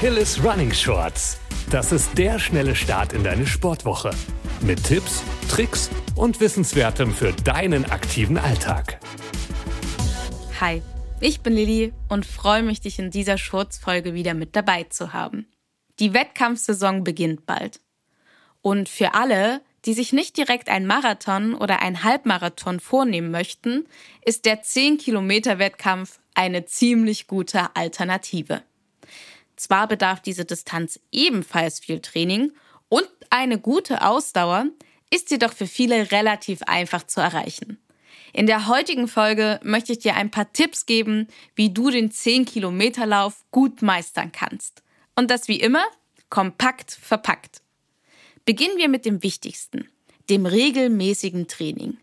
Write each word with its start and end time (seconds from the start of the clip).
Achilles 0.00 0.42
Running 0.42 0.72
Shorts. 0.72 1.38
Das 1.68 1.92
ist 1.92 2.16
der 2.16 2.38
schnelle 2.38 2.74
Start 2.74 3.12
in 3.12 3.22
deine 3.22 3.46
Sportwoche. 3.46 4.12
Mit 4.62 4.82
Tipps, 4.82 5.22
Tricks 5.50 5.90
und 6.16 6.40
Wissenswertem 6.40 7.12
für 7.12 7.34
deinen 7.44 7.84
aktiven 7.84 8.38
Alltag. 8.38 8.98
Hi, 10.58 10.80
ich 11.20 11.42
bin 11.42 11.52
Lilly 11.52 11.92
und 12.08 12.24
freue 12.24 12.62
mich, 12.62 12.80
dich 12.80 12.98
in 12.98 13.10
dieser 13.10 13.36
Schurzfolge 13.36 14.14
wieder 14.14 14.32
mit 14.32 14.56
dabei 14.56 14.84
zu 14.84 15.12
haben. 15.12 15.46
Die 15.98 16.14
Wettkampfsaison 16.14 17.04
beginnt 17.04 17.44
bald. 17.44 17.82
Und 18.62 18.88
für 18.88 19.12
alle, 19.12 19.60
die 19.84 19.92
sich 19.92 20.14
nicht 20.14 20.38
direkt 20.38 20.70
ein 20.70 20.86
Marathon 20.86 21.54
oder 21.54 21.82
ein 21.82 22.04
Halbmarathon 22.04 22.80
vornehmen 22.80 23.30
möchten, 23.30 23.86
ist 24.24 24.46
der 24.46 24.62
10 24.62 24.96
Kilometer 24.96 25.58
Wettkampf 25.58 26.20
eine 26.32 26.64
ziemlich 26.64 27.26
gute 27.26 27.76
Alternative. 27.76 28.62
Zwar 29.60 29.88
bedarf 29.88 30.20
diese 30.20 30.46
Distanz 30.46 30.98
ebenfalls 31.12 31.80
viel 31.80 32.00
Training 32.00 32.52
und 32.88 33.06
eine 33.28 33.58
gute 33.58 34.00
Ausdauer, 34.00 34.68
ist 35.10 35.30
jedoch 35.30 35.52
für 35.52 35.66
viele 35.66 36.12
relativ 36.12 36.62
einfach 36.62 37.02
zu 37.02 37.20
erreichen. 37.20 37.78
In 38.32 38.46
der 38.46 38.68
heutigen 38.68 39.06
Folge 39.06 39.60
möchte 39.62 39.92
ich 39.92 39.98
dir 39.98 40.16
ein 40.16 40.30
paar 40.30 40.50
Tipps 40.54 40.86
geben, 40.86 41.28
wie 41.56 41.68
du 41.68 41.90
den 41.90 42.10
10 42.10 42.46
Kilometer 42.46 43.04
Lauf 43.04 43.44
gut 43.50 43.82
meistern 43.82 44.32
kannst. 44.32 44.82
Und 45.14 45.30
das 45.30 45.46
wie 45.46 45.60
immer 45.60 45.84
kompakt 46.30 46.92
verpackt. 46.92 47.60
Beginnen 48.46 48.78
wir 48.78 48.88
mit 48.88 49.04
dem 49.04 49.22
Wichtigsten, 49.22 49.90
dem 50.30 50.46
regelmäßigen 50.46 51.48
Training. 51.48 51.98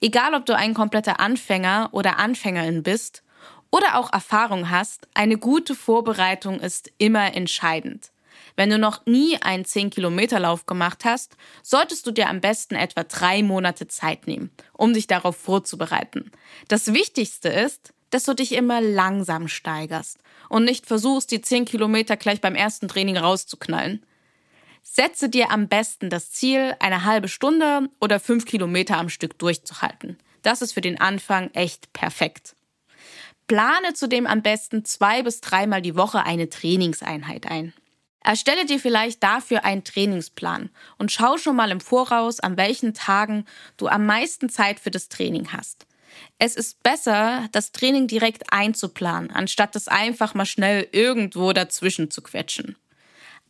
Egal, 0.00 0.32
ob 0.34 0.46
du 0.46 0.54
ein 0.54 0.74
kompletter 0.74 1.18
Anfänger 1.18 1.88
oder 1.90 2.20
Anfängerin 2.20 2.84
bist 2.84 3.24
oder 3.70 3.96
auch 3.96 4.12
Erfahrung 4.12 4.70
hast, 4.70 5.08
eine 5.14 5.38
gute 5.38 5.74
Vorbereitung 5.74 6.60
ist 6.60 6.90
immer 6.98 7.34
entscheidend. 7.34 8.10
Wenn 8.56 8.70
du 8.70 8.78
noch 8.78 9.06
nie 9.06 9.40
einen 9.40 9.64
10-Kilometer-Lauf 9.64 10.66
gemacht 10.66 11.04
hast, 11.04 11.36
solltest 11.62 12.06
du 12.06 12.10
dir 12.10 12.28
am 12.28 12.40
besten 12.40 12.74
etwa 12.74 13.04
drei 13.04 13.42
Monate 13.42 13.86
Zeit 13.86 14.26
nehmen, 14.26 14.50
um 14.72 14.92
dich 14.92 15.06
darauf 15.06 15.36
vorzubereiten. 15.36 16.30
Das 16.68 16.92
Wichtigste 16.92 17.48
ist, 17.48 17.92
dass 18.10 18.24
du 18.24 18.34
dich 18.34 18.52
immer 18.52 18.80
langsam 18.80 19.48
steigerst 19.48 20.18
und 20.48 20.64
nicht 20.64 20.86
versuchst, 20.86 21.30
die 21.30 21.40
10 21.40 21.64
Kilometer 21.64 22.16
gleich 22.16 22.40
beim 22.40 22.56
ersten 22.56 22.88
Training 22.88 23.16
rauszuknallen. 23.16 24.04
Setze 24.82 25.28
dir 25.28 25.50
am 25.50 25.68
besten 25.68 26.10
das 26.10 26.32
Ziel, 26.32 26.74
eine 26.80 27.04
halbe 27.04 27.28
Stunde 27.28 27.88
oder 28.00 28.18
fünf 28.18 28.46
Kilometer 28.46 28.96
am 28.96 29.08
Stück 29.08 29.38
durchzuhalten. 29.38 30.18
Das 30.42 30.62
ist 30.62 30.72
für 30.72 30.80
den 30.80 31.00
Anfang 31.00 31.50
echt 31.52 31.92
perfekt. 31.92 32.56
Plane 33.50 33.94
zudem 33.94 34.28
am 34.28 34.42
besten 34.42 34.84
zwei 34.84 35.24
bis 35.24 35.40
dreimal 35.40 35.82
die 35.82 35.96
Woche 35.96 36.22
eine 36.22 36.48
Trainingseinheit 36.48 37.50
ein. 37.50 37.72
Erstelle 38.22 38.64
dir 38.64 38.78
vielleicht 38.78 39.24
dafür 39.24 39.64
einen 39.64 39.82
Trainingsplan 39.82 40.70
und 40.98 41.10
schau 41.10 41.36
schon 41.36 41.56
mal 41.56 41.72
im 41.72 41.80
Voraus, 41.80 42.38
an 42.38 42.56
welchen 42.56 42.94
Tagen 42.94 43.44
du 43.76 43.88
am 43.88 44.06
meisten 44.06 44.50
Zeit 44.50 44.78
für 44.78 44.92
das 44.92 45.08
Training 45.08 45.48
hast. 45.52 45.88
Es 46.38 46.54
ist 46.54 46.80
besser, 46.84 47.48
das 47.50 47.72
Training 47.72 48.06
direkt 48.06 48.52
einzuplanen, 48.52 49.32
anstatt 49.32 49.74
es 49.74 49.88
einfach 49.88 50.34
mal 50.34 50.46
schnell 50.46 50.86
irgendwo 50.92 51.52
dazwischen 51.52 52.08
zu 52.08 52.22
quetschen. 52.22 52.76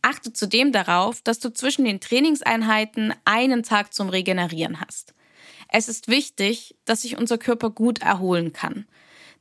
Achte 0.01 0.33
zudem 0.33 0.71
darauf, 0.71 1.21
dass 1.21 1.37
du 1.37 1.53
zwischen 1.53 1.85
den 1.85 1.99
Trainingseinheiten 1.99 3.13
einen 3.23 3.61
Tag 3.61 3.93
zum 3.93 4.09
Regenerieren 4.09 4.81
hast. 4.81 5.13
Es 5.67 5.87
ist 5.87 6.07
wichtig, 6.07 6.75
dass 6.85 7.03
sich 7.03 7.19
unser 7.19 7.37
Körper 7.37 7.69
gut 7.69 8.01
erholen 8.01 8.51
kann, 8.51 8.87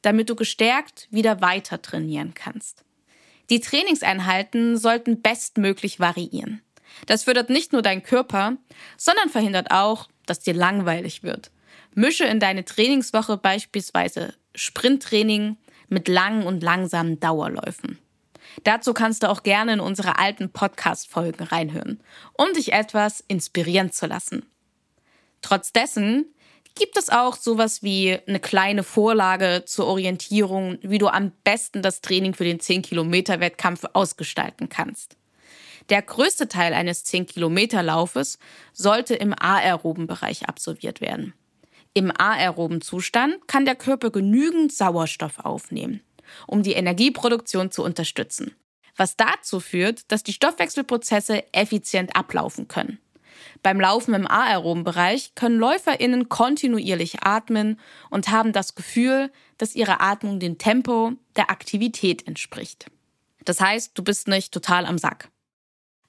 damit 0.02 0.30
du 0.30 0.34
gestärkt 0.34 1.08
wieder 1.10 1.40
weiter 1.40 1.82
trainieren 1.82 2.34
kannst. 2.34 2.84
Die 3.50 3.60
Trainingseinheiten 3.60 4.76
sollten 4.78 5.22
bestmöglich 5.22 5.98
variieren. 5.98 6.62
Das 7.06 7.24
fördert 7.24 7.50
nicht 7.50 7.72
nur 7.72 7.82
deinen 7.82 8.02
Körper, 8.02 8.56
sondern 8.96 9.28
verhindert 9.28 9.70
auch, 9.70 10.08
dass 10.26 10.40
dir 10.40 10.54
langweilig 10.54 11.22
wird. 11.22 11.50
Mische 11.94 12.24
in 12.24 12.40
deine 12.40 12.64
Trainingswoche 12.64 13.36
beispielsweise 13.36 14.34
Sprinttraining 14.54 15.56
mit 15.88 16.08
langen 16.08 16.44
und 16.44 16.62
langsamen 16.62 17.18
Dauerläufen. 17.18 17.98
Dazu 18.64 18.94
kannst 18.94 19.22
du 19.22 19.28
auch 19.28 19.42
gerne 19.42 19.74
in 19.74 19.80
unsere 19.80 20.18
alten 20.18 20.52
Podcast-Folgen 20.52 21.44
reinhören, 21.44 22.00
um 22.36 22.52
dich 22.52 22.72
etwas 22.72 23.24
inspirieren 23.26 23.92
zu 23.92 24.06
lassen. 24.06 24.46
Trotz 25.42 25.72
gibt 26.74 26.96
es 26.96 27.10
auch 27.10 27.36
sowas 27.36 27.82
wie 27.82 28.18
eine 28.26 28.40
kleine 28.40 28.82
Vorlage 28.82 29.64
zur 29.66 29.86
Orientierung, 29.86 30.78
wie 30.82 30.98
du 30.98 31.08
am 31.08 31.32
besten 31.44 31.82
das 31.82 32.00
Training 32.00 32.34
für 32.34 32.44
den 32.44 32.58
10-Kilometer-Wettkampf 32.58 33.84
ausgestalten 33.92 34.68
kannst. 34.68 35.16
Der 35.88 36.02
größte 36.02 36.48
Teil 36.48 36.72
eines 36.72 37.04
10-Kilometer-Laufes 37.06 38.38
sollte 38.72 39.14
im 39.14 39.34
aeroben 39.38 40.06
Bereich 40.06 40.48
absolviert 40.48 41.00
werden. 41.00 41.34
Im 41.92 42.12
aeroben 42.16 42.80
Zustand 42.80 43.48
kann 43.48 43.64
der 43.64 43.74
Körper 43.74 44.10
genügend 44.10 44.72
Sauerstoff 44.72 45.40
aufnehmen 45.40 46.00
um 46.46 46.62
die 46.62 46.72
Energieproduktion 46.72 47.70
zu 47.70 47.82
unterstützen. 47.82 48.54
Was 48.96 49.16
dazu 49.16 49.60
führt, 49.60 50.10
dass 50.12 50.22
die 50.22 50.32
Stoffwechselprozesse 50.32 51.52
effizient 51.52 52.16
ablaufen 52.16 52.68
können. 52.68 52.98
Beim 53.62 53.80
Laufen 53.80 54.14
im 54.14 54.26
aeroben 54.26 54.84
Bereich 54.84 55.34
können 55.34 55.58
LäuferInnen 55.58 56.28
kontinuierlich 56.28 57.22
atmen 57.22 57.78
und 58.10 58.28
haben 58.28 58.52
das 58.52 58.74
Gefühl, 58.74 59.30
dass 59.58 59.74
ihre 59.74 60.00
Atmung 60.00 60.40
dem 60.40 60.58
Tempo 60.58 61.12
der 61.36 61.50
Aktivität 61.50 62.26
entspricht. 62.26 62.86
Das 63.44 63.60
heißt, 63.60 63.92
du 63.94 64.02
bist 64.02 64.28
nicht 64.28 64.52
total 64.52 64.86
am 64.86 64.98
Sack. 64.98 65.30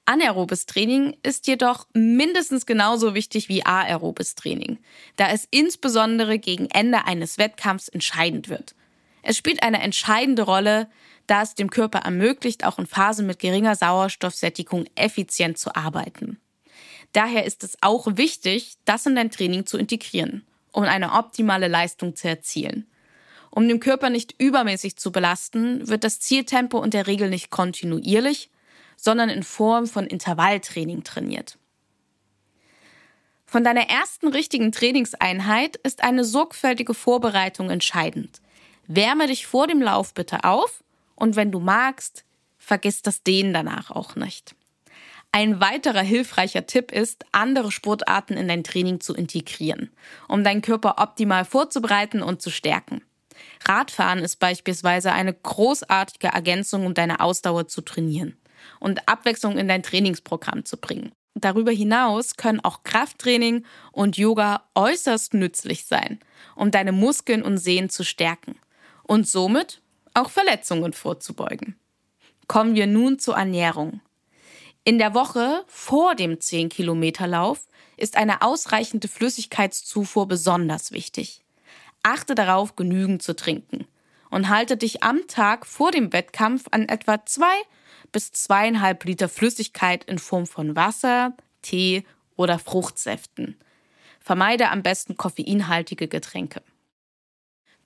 Anaerobes 0.04 0.66
Training 0.66 1.16
ist 1.22 1.46
jedoch 1.46 1.86
mindestens 1.92 2.66
genauso 2.66 3.14
wichtig 3.14 3.48
wie 3.48 3.64
aerobes 3.64 4.34
Training, 4.34 4.78
da 5.16 5.28
es 5.28 5.46
insbesondere 5.50 6.38
gegen 6.38 6.66
Ende 6.66 7.04
eines 7.04 7.38
Wettkampfs 7.38 7.88
entscheidend 7.88 8.48
wird. 8.48 8.74
Es 9.22 9.36
spielt 9.36 9.62
eine 9.62 9.80
entscheidende 9.80 10.42
Rolle, 10.42 10.90
da 11.28 11.42
es 11.42 11.54
dem 11.54 11.70
Körper 11.70 12.00
ermöglicht, 12.00 12.64
auch 12.64 12.78
in 12.78 12.86
Phasen 12.86 13.26
mit 13.26 13.38
geringer 13.38 13.76
Sauerstoffsättigung 13.76 14.86
effizient 14.96 15.56
zu 15.56 15.74
arbeiten. 15.74 16.41
Daher 17.12 17.44
ist 17.44 17.62
es 17.62 17.76
auch 17.80 18.06
wichtig, 18.16 18.74
das 18.84 19.06
in 19.06 19.14
dein 19.14 19.30
Training 19.30 19.66
zu 19.66 19.78
integrieren, 19.78 20.46
um 20.72 20.84
eine 20.84 21.12
optimale 21.12 21.68
Leistung 21.68 22.16
zu 22.16 22.28
erzielen. 22.28 22.86
Um 23.50 23.68
den 23.68 23.80
Körper 23.80 24.08
nicht 24.08 24.34
übermäßig 24.38 24.96
zu 24.96 25.12
belasten, 25.12 25.86
wird 25.86 26.04
das 26.04 26.20
Zieltempo 26.20 26.82
in 26.82 26.90
der 26.90 27.06
Regel 27.06 27.28
nicht 27.28 27.50
kontinuierlich, 27.50 28.50
sondern 28.96 29.28
in 29.28 29.42
Form 29.42 29.86
von 29.86 30.06
Intervalltraining 30.06 31.04
trainiert. 31.04 31.58
Von 33.44 33.64
deiner 33.64 33.90
ersten 33.90 34.28
richtigen 34.28 34.72
Trainingseinheit 34.72 35.76
ist 35.76 36.02
eine 36.02 36.24
sorgfältige 36.24 36.94
Vorbereitung 36.94 37.68
entscheidend. 37.68 38.40
Wärme 38.86 39.26
dich 39.26 39.46
vor 39.46 39.66
dem 39.66 39.82
Lauf 39.82 40.14
bitte 40.14 40.44
auf 40.44 40.82
und 41.14 41.36
wenn 41.36 41.52
du 41.52 41.60
magst, 41.60 42.24
vergiss 42.56 43.02
das 43.02 43.22
Dehnen 43.22 43.52
danach 43.52 43.90
auch 43.90 44.16
nicht. 44.16 44.54
Ein 45.34 45.60
weiterer 45.60 46.02
hilfreicher 46.02 46.66
Tipp 46.66 46.92
ist, 46.92 47.24
andere 47.32 47.72
Sportarten 47.72 48.34
in 48.34 48.48
dein 48.48 48.64
Training 48.64 49.00
zu 49.00 49.14
integrieren, 49.14 49.90
um 50.28 50.44
deinen 50.44 50.60
Körper 50.60 50.96
optimal 50.98 51.46
vorzubereiten 51.46 52.22
und 52.22 52.42
zu 52.42 52.50
stärken. 52.50 53.00
Radfahren 53.66 54.18
ist 54.18 54.36
beispielsweise 54.36 55.10
eine 55.12 55.32
großartige 55.32 56.28
Ergänzung, 56.28 56.84
um 56.84 56.92
deine 56.92 57.20
Ausdauer 57.20 57.66
zu 57.66 57.80
trainieren 57.80 58.36
und 58.78 59.08
Abwechslung 59.08 59.56
in 59.56 59.68
dein 59.68 59.82
Trainingsprogramm 59.82 60.66
zu 60.66 60.76
bringen. 60.76 61.12
Darüber 61.34 61.72
hinaus 61.72 62.36
können 62.36 62.60
auch 62.60 62.82
Krafttraining 62.84 63.64
und 63.90 64.18
Yoga 64.18 64.64
äußerst 64.74 65.32
nützlich 65.32 65.86
sein, 65.86 66.20
um 66.56 66.70
deine 66.70 66.92
Muskeln 66.92 67.42
und 67.42 67.56
Sehnen 67.56 67.88
zu 67.88 68.04
stärken 68.04 68.56
und 69.02 69.26
somit 69.26 69.80
auch 70.12 70.28
Verletzungen 70.28 70.92
vorzubeugen. 70.92 71.76
Kommen 72.48 72.74
wir 72.74 72.86
nun 72.86 73.18
zur 73.18 73.36
Ernährung. 73.36 74.02
In 74.84 74.98
der 74.98 75.14
Woche 75.14 75.64
vor 75.68 76.16
dem 76.16 76.38
10-Kilometer-Lauf 76.38 77.68
ist 77.96 78.16
eine 78.16 78.42
ausreichende 78.42 79.06
Flüssigkeitszufuhr 79.06 80.26
besonders 80.26 80.90
wichtig. 80.90 81.44
Achte 82.02 82.34
darauf, 82.34 82.74
genügend 82.74 83.22
zu 83.22 83.36
trinken 83.36 83.86
und 84.30 84.48
halte 84.48 84.76
dich 84.76 85.04
am 85.04 85.28
Tag 85.28 85.66
vor 85.66 85.92
dem 85.92 86.12
Wettkampf 86.12 86.64
an 86.72 86.88
etwa 86.88 87.24
zwei 87.24 87.54
bis 88.10 88.32
zweieinhalb 88.32 89.04
Liter 89.04 89.28
Flüssigkeit 89.28 90.02
in 90.02 90.18
Form 90.18 90.48
von 90.48 90.74
Wasser, 90.74 91.36
Tee 91.62 92.04
oder 92.34 92.58
Fruchtsäften. 92.58 93.56
Vermeide 94.18 94.70
am 94.70 94.82
besten 94.82 95.16
koffeinhaltige 95.16 96.08
Getränke. 96.08 96.60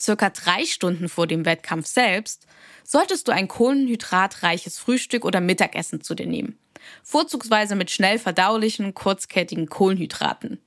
Circa 0.00 0.31
drei 0.31 0.64
Stunden 0.64 1.10
vor 1.10 1.26
dem 1.26 1.44
Wettkampf 1.44 1.87
selbst 1.88 2.46
solltest 2.84 3.28
du 3.28 3.32
ein 3.32 3.48
kohlenhydratreiches 3.48 4.78
Frühstück 4.78 5.26
oder 5.26 5.43
Mittagessen 5.43 6.00
zu 6.00 6.14
dir 6.14 6.26
nehmen. 6.26 6.58
Vorzugsweise 7.02 7.76
mit 7.76 7.90
schnell 7.90 8.18
verdaulichen, 8.18 8.94
kurzkettigen 8.94 9.68
Kohlenhydraten. 9.68 10.60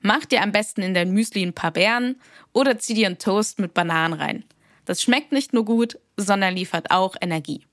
Mach 0.00 0.24
dir 0.24 0.42
am 0.42 0.52
besten 0.52 0.82
in 0.82 0.94
dein 0.94 1.12
Müsli 1.12 1.42
ein 1.42 1.52
paar 1.52 1.72
Beeren 1.72 2.20
oder 2.52 2.78
zieh 2.78 2.94
dir 2.94 3.06
einen 3.06 3.18
Toast 3.18 3.58
mit 3.58 3.74
Bananen 3.74 4.18
rein. 4.18 4.44
Das 4.84 5.02
schmeckt 5.02 5.32
nicht 5.32 5.52
nur 5.52 5.64
gut, 5.64 5.98
sondern 6.16 6.54
liefert 6.54 6.90
auch 6.90 7.16
Energie. 7.20 7.66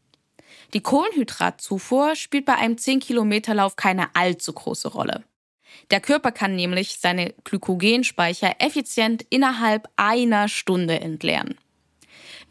Die 0.73 0.81
Kohlenhydratzufuhr 0.81 2.15
spielt 2.15 2.45
bei 2.45 2.55
einem 2.55 2.75
10-Kilometer-Lauf 2.75 3.75
keine 3.75 4.15
allzu 4.15 4.53
große 4.53 4.87
Rolle. 4.87 5.23
Der 5.91 6.01
Körper 6.01 6.31
kann 6.31 6.55
nämlich 6.55 6.97
seine 6.99 7.33
Glykogenspeicher 7.43 8.55
effizient 8.59 9.25
innerhalb 9.29 9.87
einer 9.95 10.47
Stunde 10.47 10.99
entleeren. 10.99 11.57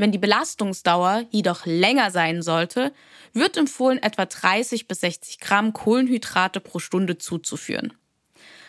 Wenn 0.03 0.11
die 0.11 0.19
Belastungsdauer 0.19 1.27
jedoch 1.31 1.65
länger 1.65 2.11
sein 2.11 2.43
sollte, 2.43 2.93
wird 3.35 3.57
empfohlen, 3.57 4.03
etwa 4.03 4.27
30 4.27 4.89
bis 4.89 4.99
60 4.99 5.39
Gramm 5.39 5.73
Kohlenhydrate 5.73 6.59
pro 6.59 6.81
Stunde 6.81 7.19
zuzuführen. 7.19 7.93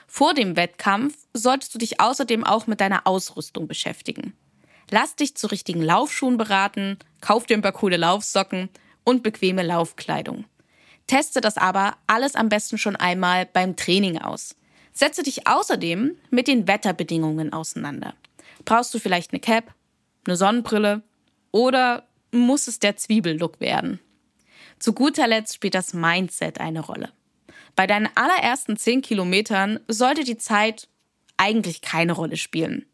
Vor 0.05 0.35
dem 0.35 0.55
Wettkampf 0.55 1.17
solltest 1.33 1.73
du 1.73 1.79
dich 1.79 1.99
außerdem 1.99 2.43
auch 2.43 2.67
mit 2.67 2.81
deiner 2.81 3.07
Ausrüstung 3.07 3.67
beschäftigen. 3.67 4.37
Lass 4.91 5.15
dich 5.15 5.33
zu 5.33 5.47
richtigen 5.47 5.81
Laufschuhen 5.81 6.37
beraten, 6.37 6.99
kauf 7.19 7.47
dir 7.47 7.57
ein 7.57 7.63
paar 7.63 7.71
coole 7.71 7.97
Laufsocken 7.97 8.69
und 9.03 9.23
bequeme 9.23 9.63
Laufkleidung. 9.63 10.45
Teste 11.07 11.41
das 11.41 11.57
aber 11.57 11.97
alles 12.05 12.35
am 12.35 12.49
besten 12.49 12.77
schon 12.77 12.95
einmal 12.95 13.47
beim 13.47 13.75
Training 13.75 14.19
aus. 14.19 14.55
Setze 14.91 15.23
dich 15.23 15.47
außerdem 15.47 16.15
mit 16.29 16.47
den 16.47 16.67
Wetterbedingungen 16.67 17.53
auseinander. 17.53 18.13
Brauchst 18.65 18.93
du 18.93 18.99
vielleicht 18.99 19.31
eine 19.31 19.39
Cap, 19.39 19.73
eine 20.25 20.35
Sonnenbrille 20.35 21.01
oder 21.53 22.05
muss 22.31 22.67
es 22.67 22.79
der 22.79 22.97
Zwiebellook 22.97 23.61
werden? 23.61 24.01
Zu 24.79 24.91
guter 24.91 25.27
Letzt 25.27 25.55
spielt 25.55 25.75
das 25.75 25.93
Mindset 25.93 26.59
eine 26.59 26.81
Rolle. 26.81 27.13
Bei 27.77 27.87
deinen 27.87 28.09
allerersten 28.15 28.75
10 28.75 29.01
Kilometern 29.01 29.79
sollte 29.87 30.25
die 30.25 30.37
Zeit 30.37 30.89
eigentlich 31.37 31.81
keine 31.81 32.11
Rolle 32.11 32.35
spielen. 32.35 32.85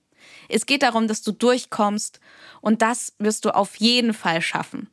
Es 0.49 0.65
geht 0.65 0.83
darum, 0.83 1.07
dass 1.07 1.21
du 1.21 1.31
durchkommst 1.31 2.19
und 2.61 2.81
das 2.81 3.13
wirst 3.17 3.45
du 3.45 3.55
auf 3.55 3.77
jeden 3.77 4.13
Fall 4.13 4.41
schaffen. 4.41 4.89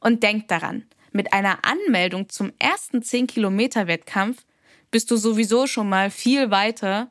Und 0.00 0.22
denk 0.22 0.48
daran, 0.48 0.84
mit 1.12 1.32
einer 1.32 1.58
Anmeldung 1.64 2.28
zum 2.28 2.52
ersten 2.58 3.02
10 3.02 3.26
Kilometer 3.26 3.86
Wettkampf 3.86 4.44
bist 4.90 5.10
du 5.10 5.16
sowieso 5.16 5.66
schon 5.66 5.88
mal 5.88 6.10
viel 6.10 6.50
weiter 6.50 7.10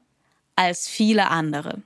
als 0.55 0.87
viele 0.87 1.29
andere. 1.29 1.81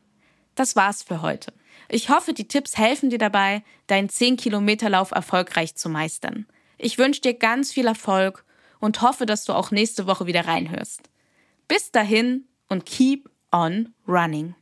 Das 0.55 0.75
war's 0.75 1.03
für 1.03 1.21
heute. 1.21 1.51
Ich 1.93 2.09
hoffe, 2.09 2.31
die 2.31 2.47
Tipps 2.47 2.77
helfen 2.77 3.09
dir 3.09 3.17
dabei, 3.17 3.63
deinen 3.87 4.07
10 4.07 4.37
Kilometer 4.37 4.89
Lauf 4.89 5.11
erfolgreich 5.11 5.75
zu 5.75 5.89
meistern. 5.89 6.47
Ich 6.77 6.97
wünsche 6.97 7.19
dir 7.19 7.33
ganz 7.33 7.73
viel 7.73 7.85
Erfolg 7.85 8.45
und 8.79 9.01
hoffe, 9.01 9.25
dass 9.25 9.43
du 9.43 9.51
auch 9.51 9.71
nächste 9.71 10.07
Woche 10.07 10.25
wieder 10.25 10.47
reinhörst. 10.47 11.01
Bis 11.67 11.91
dahin 11.91 12.45
und 12.69 12.85
keep 12.85 13.29
on 13.51 13.93
running. 14.07 14.55